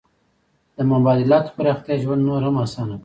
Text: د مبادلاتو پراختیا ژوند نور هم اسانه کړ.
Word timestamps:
د 0.75 0.77
مبادلاتو 0.91 1.53
پراختیا 1.57 1.95
ژوند 2.03 2.21
نور 2.29 2.41
هم 2.47 2.55
اسانه 2.65 2.95
کړ. 2.97 2.99